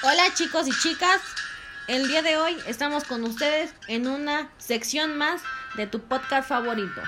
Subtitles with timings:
[0.00, 1.20] Hola chicos y chicas,
[1.88, 5.42] el día de hoy estamos con ustedes en una sección más
[5.74, 7.02] de tu podcast favorito.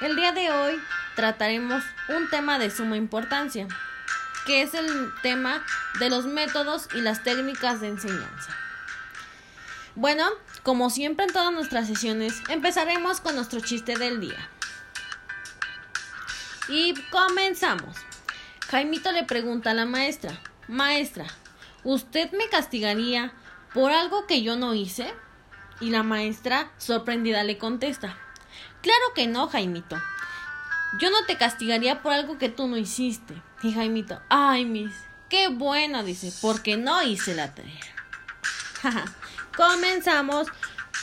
[0.00, 0.80] El día de hoy
[1.16, 3.68] trataremos un tema de suma importancia,
[4.46, 5.66] que es el tema
[5.98, 8.56] de los métodos y las técnicas de enseñanza.
[9.94, 10.26] Bueno,
[10.62, 14.48] como siempre en todas nuestras sesiones, empezaremos con nuestro chiste del día.
[16.68, 17.98] Y comenzamos.
[18.70, 21.26] Jaimito le pregunta a la maestra, Maestra,
[21.84, 23.32] ¿usted me castigaría
[23.72, 25.12] por algo que yo no hice?
[25.80, 28.16] Y la maestra, sorprendida, le contesta,
[28.84, 29.96] Claro que no, Jaimito.
[31.00, 33.34] Yo no te castigaría por algo que tú no hiciste.
[33.62, 34.92] Y Jaimito, ay, Miss,
[35.30, 37.80] qué bueno, dice, porque no hice la tarea.
[39.56, 40.48] Comenzamos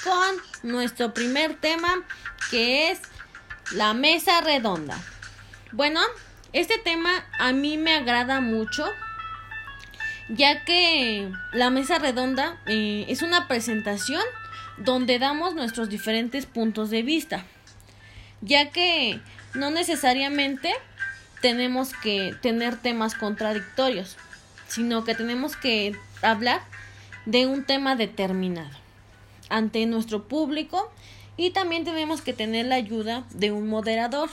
[0.04, 2.06] con nuestro primer tema,
[2.52, 3.00] que es
[3.72, 5.00] la mesa redonda.
[5.72, 6.02] Bueno,
[6.54, 8.86] este tema a mí me agrada mucho
[10.32, 14.24] ya que la mesa redonda eh, es una presentación
[14.78, 17.46] donde damos nuestros diferentes puntos de vista,
[18.42, 19.20] ya que
[19.54, 20.74] no necesariamente
[21.42, 24.16] tenemos que tener temas contradictorios,
[24.68, 26.62] sino que tenemos que hablar
[27.26, 28.78] de un tema determinado
[29.50, 30.92] ante nuestro público
[31.36, 34.30] y también tenemos que tener la ayuda de un moderador.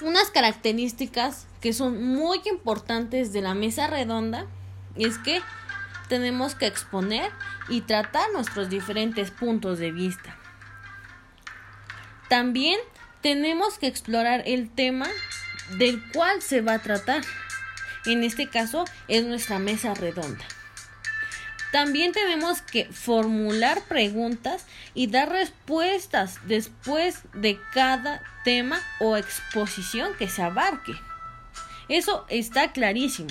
[0.00, 4.46] Unas características que son muy importantes de la mesa redonda
[4.94, 5.40] es que
[6.08, 7.32] tenemos que exponer
[7.68, 10.36] y tratar nuestros diferentes puntos de vista.
[12.28, 12.78] También
[13.22, 15.06] tenemos que explorar el tema
[15.78, 17.22] del cual se va a tratar.
[18.04, 20.44] En este caso es nuestra mesa redonda.
[21.72, 24.64] También tenemos que formular preguntas
[24.94, 30.92] y dar respuestas después de cada tema o exposición que se abarque.
[31.88, 33.30] Eso está clarísimo.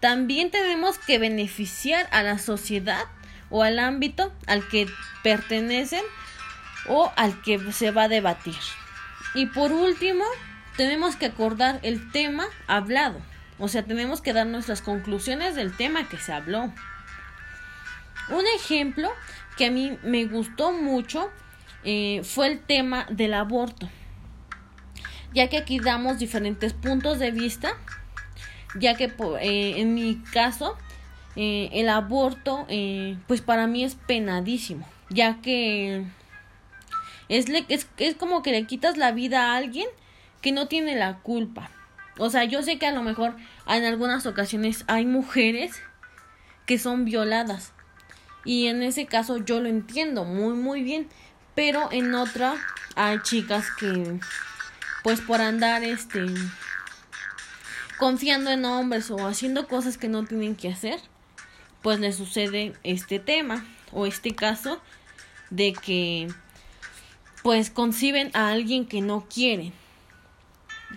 [0.00, 3.04] También tenemos que beneficiar a la sociedad
[3.50, 4.86] o al ámbito al que
[5.22, 6.02] pertenecen
[6.88, 8.56] o al que se va a debatir.
[9.34, 10.24] Y por último,
[10.76, 13.20] tenemos que acordar el tema hablado.
[13.58, 16.72] O sea, tenemos que dar nuestras conclusiones del tema que se habló.
[18.30, 19.10] Un ejemplo
[19.56, 21.30] que a mí me gustó mucho
[21.84, 23.88] eh, fue el tema del aborto,
[25.34, 27.76] ya que aquí damos diferentes puntos de vista,
[28.78, 30.76] ya que eh, en mi caso
[31.36, 32.66] eh, el aborto
[33.26, 36.04] pues para mí es penadísimo, ya que
[37.28, 39.86] es, es, es como que le quitas la vida a alguien
[40.40, 41.70] que no tiene la culpa.
[42.18, 43.36] O sea, yo sé que a lo mejor
[43.66, 45.82] en algunas ocasiones hay mujeres
[46.64, 47.72] que son violadas,
[48.44, 51.08] y en ese caso yo lo entiendo muy muy bien.
[51.54, 52.54] Pero en otra
[52.96, 54.18] hay chicas que
[55.02, 56.24] pues por andar este
[57.98, 61.00] confiando en hombres o haciendo cosas que no tienen que hacer,
[61.82, 64.80] pues les sucede este tema o este caso
[65.50, 66.28] de que
[67.42, 69.72] pues conciben a alguien que no quieren.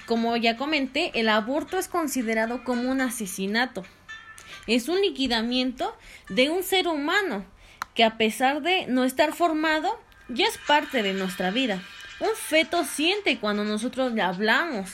[0.06, 3.84] Como ya comenté, el aborto es considerado como un asesinato
[4.76, 5.96] es un liquidamiento
[6.30, 7.46] de un ser humano
[7.96, 11.82] que a pesar de no estar formado, ya es parte de nuestra vida.
[12.20, 14.92] Un feto siente cuando nosotros le hablamos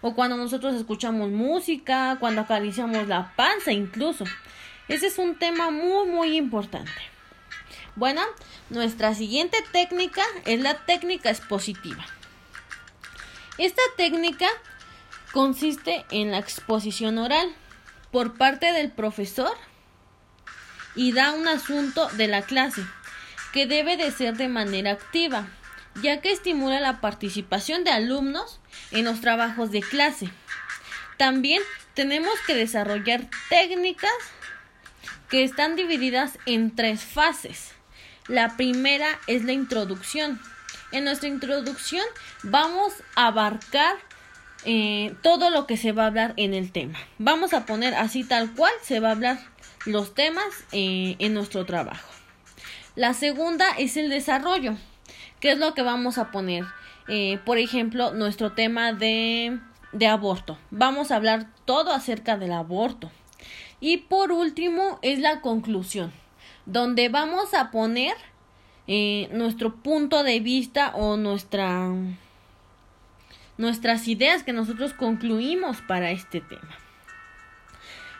[0.00, 4.24] o cuando nosotros escuchamos música, cuando acariciamos la panza incluso.
[4.88, 6.90] Ese es un tema muy muy importante.
[7.96, 8.22] Bueno,
[8.70, 12.04] nuestra siguiente técnica es la técnica expositiva.
[13.58, 14.46] Esta técnica
[15.32, 17.54] consiste en la exposición oral
[18.10, 19.56] por parte del profesor
[20.94, 22.82] y da un asunto de la clase
[23.52, 25.48] que debe de ser de manera activa,
[26.02, 28.60] ya que estimula la participación de alumnos
[28.90, 30.30] en los trabajos de clase.
[31.16, 31.62] También
[31.94, 34.10] tenemos que desarrollar técnicas
[35.28, 37.72] que están divididas en tres fases.
[38.26, 40.40] La primera es la introducción.
[40.92, 42.04] En nuestra introducción
[42.42, 43.96] vamos a abarcar
[44.64, 46.98] eh, todo lo que se va a hablar en el tema.
[47.18, 49.38] Vamos a poner así tal cual se va a hablar
[49.86, 52.08] los temas eh, en nuestro trabajo.
[52.94, 54.74] La segunda es el desarrollo.
[55.40, 56.64] ¿Qué es lo que vamos a poner?
[57.08, 59.58] Eh, por ejemplo, nuestro tema de,
[59.92, 60.58] de aborto.
[60.70, 63.10] Vamos a hablar todo acerca del aborto.
[63.80, 66.12] Y por último es la conclusión,
[66.66, 68.14] donde vamos a poner
[69.30, 71.88] nuestro punto de vista o nuestra
[73.60, 76.78] nuestras ideas que nosotros concluimos para este tema.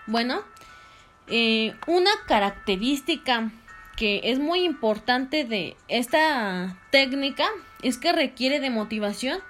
[0.07, 0.45] Bueno,
[1.29, 3.51] eh, una característica
[3.97, 7.47] que es muy importante de esta técnica
[7.83, 9.41] es que requiere de motivación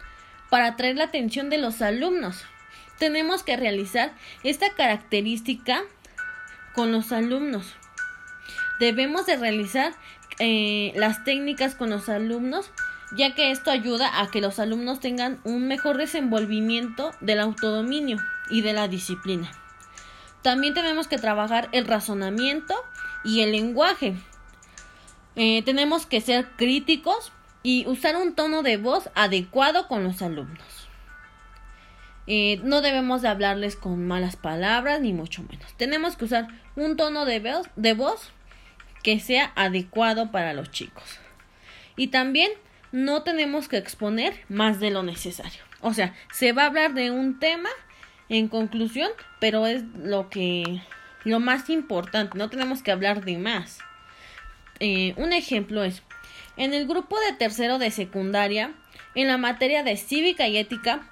[0.48, 2.44] para atraer la atención de los alumnos.
[2.98, 4.12] Tenemos que realizar
[4.44, 5.82] esta característica
[6.72, 7.74] con los alumnos.
[8.78, 9.92] Debemos de realizar
[10.38, 12.70] eh, las técnicas con los alumnos
[13.16, 18.18] ya que esto ayuda a que los alumnos tengan un mejor desenvolvimiento del autodominio
[18.50, 19.50] y de la disciplina.
[20.42, 22.74] También tenemos que trabajar el razonamiento
[23.24, 24.14] y el lenguaje.
[25.36, 30.88] Eh, tenemos que ser críticos y usar un tono de voz adecuado con los alumnos.
[32.26, 35.72] Eh, no debemos de hablarles con malas palabras ni mucho menos.
[35.76, 36.46] Tenemos que usar
[36.76, 38.30] un tono de voz, de voz
[39.02, 41.18] que sea adecuado para los chicos.
[41.96, 42.50] Y también
[42.92, 45.62] no tenemos que exponer más de lo necesario.
[45.80, 47.70] O sea, se va a hablar de un tema
[48.28, 50.82] en conclusión, pero es lo que
[51.24, 53.78] lo más importante, no tenemos que hablar de más.
[54.78, 56.02] Eh, un ejemplo es,
[56.56, 58.72] en el grupo de tercero de secundaria,
[59.14, 61.02] en la materia de cívica y ética,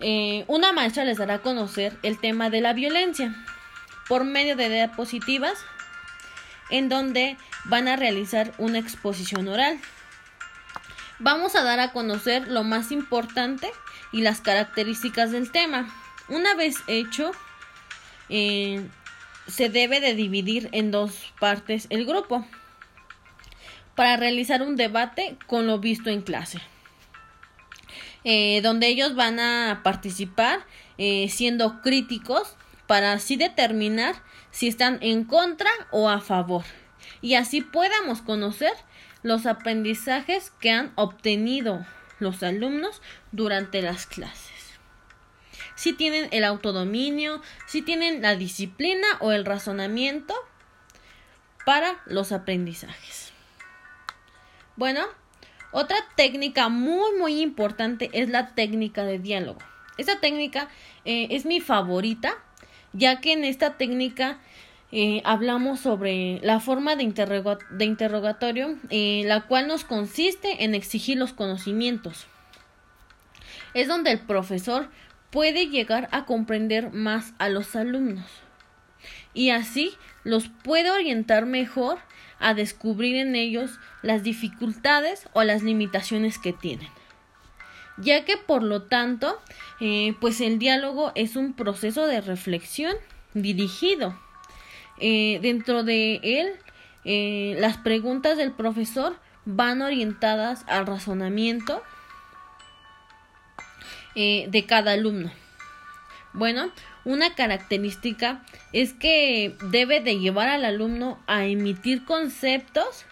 [0.00, 3.34] eh, una maestra les dará a conocer el tema de la violencia
[4.08, 5.58] por medio de diapositivas
[6.70, 9.78] en donde van a realizar una exposición oral
[11.18, 13.70] vamos a dar a conocer lo más importante
[14.12, 15.92] y las características del tema.
[16.28, 17.32] Una vez hecho,
[18.28, 18.86] eh,
[19.46, 22.46] se debe de dividir en dos partes el grupo
[23.94, 26.60] para realizar un debate con lo visto en clase,
[28.24, 30.66] eh, donde ellos van a participar
[30.98, 32.56] eh, siendo críticos
[32.86, 34.16] para así determinar
[34.50, 36.64] si están en contra o a favor
[37.20, 38.72] y así podamos conocer
[39.24, 41.84] los aprendizajes que han obtenido
[42.20, 43.00] los alumnos
[43.32, 44.52] durante las clases.
[45.74, 50.34] Si tienen el autodominio, si tienen la disciplina o el razonamiento
[51.64, 53.32] para los aprendizajes.
[54.76, 55.06] Bueno,
[55.72, 59.60] otra técnica muy muy importante es la técnica de diálogo.
[59.96, 60.68] Esta técnica
[61.06, 62.36] eh, es mi favorita,
[62.92, 64.38] ya que en esta técnica
[65.24, 72.26] hablamos sobre la forma de, interrogatorio, eh, la cual nos consiste en exigir los conocimientos.
[73.74, 74.88] Es donde el profesor
[75.30, 78.24] puede llegar a comprender más a los alumnos.
[79.34, 79.92] Y así
[80.22, 81.98] los puede orientar mejor
[82.38, 86.88] a descubrir en ellos las dificultades o las limitaciones que tienen.
[87.96, 89.40] Ya que por lo tanto
[89.80, 92.94] eh, pues el diálogo es un proceso de reflexión
[93.34, 94.16] dirigido
[94.98, 96.52] eh, dentro de él,
[97.04, 101.82] eh, las preguntas del profesor van orientadas al razonamiento
[104.14, 105.30] eh, de cada alumno.
[106.32, 106.70] Bueno,
[107.04, 113.04] una característica es que debe de llevar al alumno a emitir conceptos,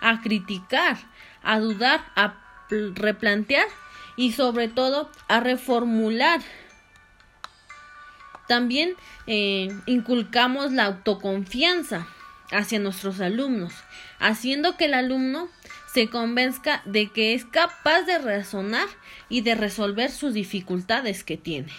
[0.00, 0.96] a criticar,
[1.42, 2.34] a dudar, a
[2.94, 3.66] replantear
[4.16, 6.40] y sobre todo a reformular
[8.46, 8.94] también
[9.26, 12.06] eh, inculcamos la autoconfianza
[12.50, 13.72] hacia nuestros alumnos,
[14.18, 15.48] haciendo que el alumno
[15.92, 18.88] se convenzca de que es capaz de razonar
[19.28, 21.72] y de resolver sus dificultades que tiene.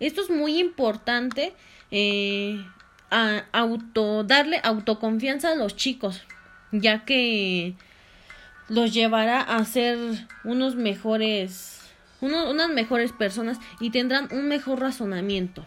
[0.00, 1.54] Esto es muy importante,
[1.90, 2.64] eh,
[3.10, 6.22] auto, darle autoconfianza a los chicos,
[6.72, 7.74] ya que
[8.68, 9.98] los llevará a ser
[10.42, 11.83] unos mejores
[12.24, 15.66] unas mejores personas y tendrán un mejor razonamiento.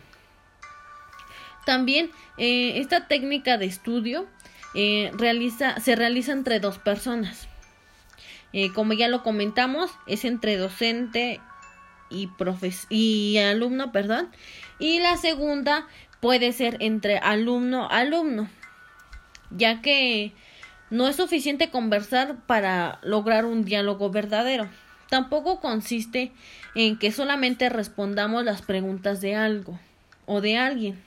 [1.66, 4.26] También eh, esta técnica de estudio
[4.74, 7.48] eh, realiza, se realiza entre dos personas.
[8.54, 11.42] Eh, como ya lo comentamos, es entre docente
[12.10, 12.30] y,
[12.90, 14.30] y alumno, perdón.
[14.80, 15.88] Y la segunda
[16.22, 18.50] puede ser entre alumno-alumno,
[19.52, 20.34] ya que
[20.90, 24.70] no es suficiente conversar para lograr un diálogo verdadero.
[25.10, 26.32] Tampoco consiste
[26.76, 29.80] en que solamente respondamos las preguntas de algo
[30.26, 31.02] o de alguien.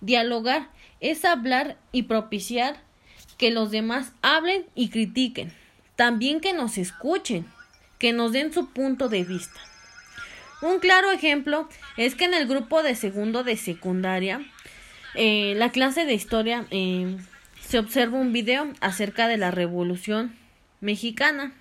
[0.00, 0.68] Dialogar
[1.00, 2.76] es hablar y propiciar
[3.36, 5.52] que los demás hablen y critiquen.
[5.96, 7.46] También que nos escuchen,
[7.98, 9.60] que nos den su punto de vista.
[10.60, 14.40] Un claro ejemplo es que en el grupo de segundo de secundaria,
[15.14, 17.16] eh, la clase de historia, eh,
[17.60, 20.34] se observa un video acerca de la Revolución
[20.80, 21.52] Mexicana.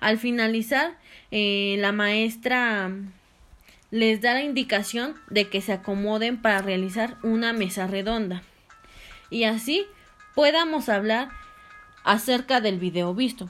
[0.00, 0.98] Al finalizar,
[1.30, 2.90] eh, la maestra
[3.90, 8.42] les da la indicación de que se acomoden para realizar una mesa redonda.
[9.30, 9.86] Y así
[10.34, 11.28] podamos hablar
[12.04, 13.48] acerca del video visto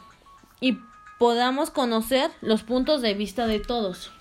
[0.60, 0.78] y
[1.18, 4.12] podamos conocer los puntos de vista de todos.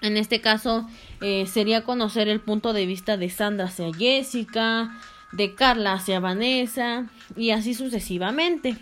[0.00, 0.88] En este caso
[1.20, 4.98] eh, sería conocer el punto de vista de Sandra hacia Jessica,
[5.32, 7.06] de Carla hacia Vanessa
[7.36, 8.76] y así sucesivamente.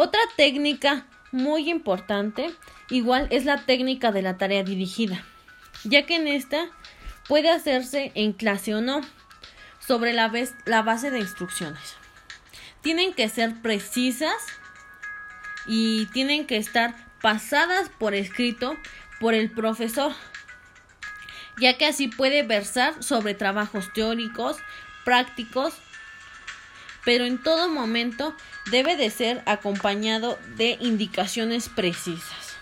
[0.00, 2.54] Otra técnica muy importante
[2.88, 5.24] igual es la técnica de la tarea dirigida.
[5.82, 6.68] ya que en esta
[7.26, 9.00] puede hacerse en clase o no,
[9.84, 10.30] sobre la,
[10.66, 11.96] la base de instrucciones.
[12.80, 14.36] Tienen que ser precisas
[15.66, 18.76] y tienen que estar pasadas por escrito
[19.18, 20.12] por el profesor,
[21.60, 24.58] ya que así puede versar sobre trabajos teóricos,
[25.04, 25.74] prácticos,
[27.08, 28.36] pero en todo momento
[28.70, 32.58] debe de ser acompañado de indicaciones precisas.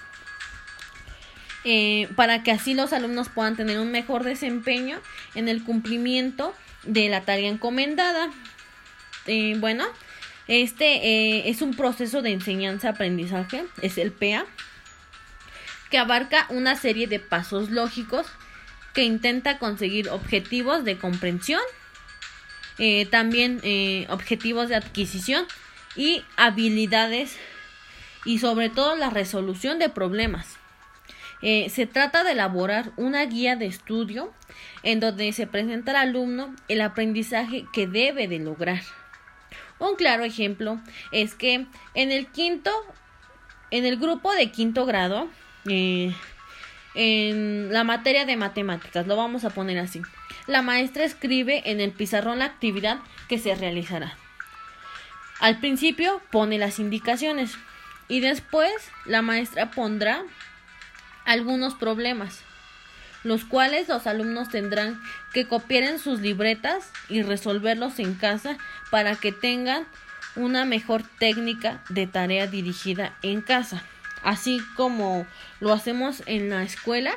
[1.65, 5.01] Eh, para que así los alumnos puedan tener un mejor desempeño
[5.35, 8.31] en el cumplimiento de la tarea encomendada.
[9.27, 9.85] Eh, bueno,
[10.47, 14.47] este eh, es un proceso de enseñanza-aprendizaje, es el PA,
[15.91, 18.29] que abarca una serie de pasos lógicos
[18.95, 21.63] que intenta conseguir objetivos de comprensión,
[22.79, 25.47] eh, también eh, objetivos de adquisición
[25.97, 27.37] y habilidades
[28.25, 30.59] y sobre todo la resolución de problemas.
[31.43, 34.33] Eh, se trata de elaborar una guía de estudio
[34.83, 38.83] en donde se presenta al alumno el aprendizaje que debe de lograr.
[39.79, 40.81] Un claro ejemplo
[41.13, 42.71] es que en el quinto,
[43.71, 45.29] en el grupo de quinto grado,
[46.97, 50.01] en la materia de matemáticas, lo vamos a poner así.
[50.47, 52.99] La maestra escribe en el pizarrón la actividad
[53.29, 54.17] que se realizará.
[55.41, 57.53] Al principio pone las indicaciones
[58.09, 58.73] y después
[59.05, 60.23] la maestra pondrá
[61.25, 62.43] algunos problemas,
[63.25, 65.01] los cuales los alumnos tendrán
[65.33, 68.57] que copiar en sus libretas y resolverlos en casa
[68.91, 69.87] para que tengan
[70.37, 73.83] una mejor técnica de tarea dirigida en casa
[74.27, 75.25] así como
[75.61, 77.15] lo hacemos en la escuela.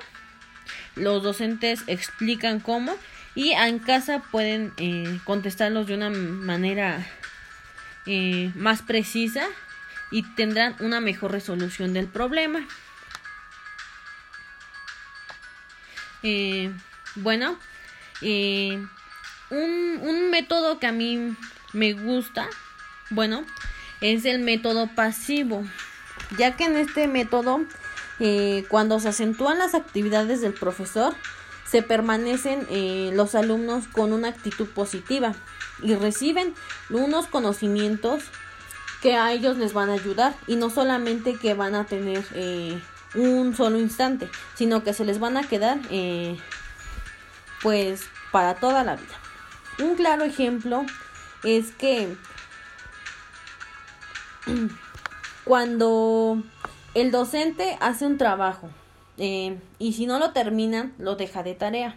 [0.95, 2.95] Los docentes explican cómo
[3.35, 7.05] y en casa pueden eh, contestarlos de una manera
[8.05, 9.47] eh, más precisa
[10.11, 12.65] y tendrán una mejor resolución del problema.
[16.23, 16.71] Eh,
[17.15, 17.57] bueno,
[18.21, 18.89] un,
[19.51, 21.35] un método que a mí
[21.73, 22.47] me gusta,
[23.09, 23.45] bueno,
[24.01, 25.65] es el método pasivo
[26.37, 27.61] ya que en este método,
[28.67, 31.15] cuando se acentúan las actividades del profesor,
[31.69, 35.33] se permanecen eh, los alumnos con una actitud positiva
[35.83, 36.55] y reciben
[36.89, 38.23] unos conocimientos
[39.01, 42.81] que a ellos les van a ayudar y no solamente que van a tener eh,
[43.15, 45.79] un solo instante, sino que se les van a quedar
[47.61, 49.15] pues para toda la vida.
[49.79, 50.85] Un claro ejemplo
[51.43, 52.17] es que
[55.45, 56.43] cuando
[56.93, 58.69] el docente hace un trabajo
[59.19, 61.95] eh, y si no lo termina, lo deja de tarea.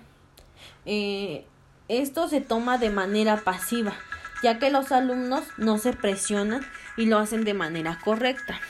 [0.84, 1.46] Eh,
[1.88, 3.94] esto se toma de manera pasiva,
[4.42, 8.60] ya que los alumnos no se presionan y lo hacen de manera correcta.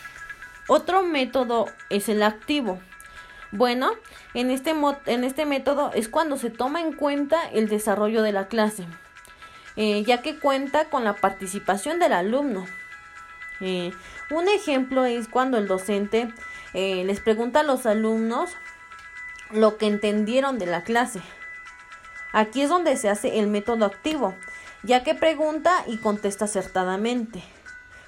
[0.69, 2.79] Otro método es el activo.
[3.53, 3.93] Bueno,
[4.35, 4.75] en este,
[5.07, 8.87] en este método es cuando se toma en cuenta el desarrollo de la clase,
[9.77, 12.67] eh, ya que cuenta con la participación del alumno.
[13.61, 16.33] Un ejemplo es cuando el docente
[16.75, 18.51] eh, les pregunta a los alumnos
[19.51, 21.21] lo que entendieron de la clase.
[22.33, 24.35] Aquí es donde se hace el método activo,
[24.83, 27.45] ya que pregunta y contesta acertadamente.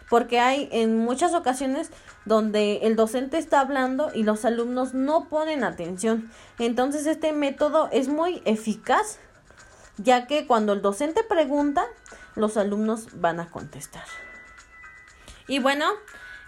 [0.09, 1.90] Porque hay en muchas ocasiones
[2.25, 6.30] donde el docente está hablando y los alumnos no ponen atención.
[6.59, 9.18] Entonces este método es muy eficaz,
[9.99, 11.87] ya que cuando el docente pregunta,
[12.35, 14.04] los alumnos van a contestar.
[15.47, 15.87] Y bueno,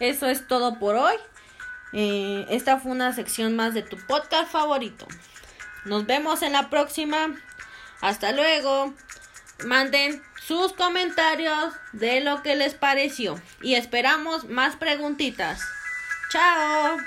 [0.01, 1.15] eso es todo por hoy.
[1.93, 5.07] Eh, esta fue una sección más de tu podcast favorito.
[5.85, 7.35] Nos vemos en la próxima.
[8.01, 8.93] Hasta luego.
[9.65, 13.41] Manden sus comentarios de lo que les pareció.
[13.63, 15.63] Y esperamos más preguntitas.
[16.31, 16.99] Chao.